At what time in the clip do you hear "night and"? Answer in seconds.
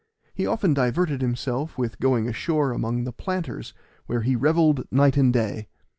4.91-5.31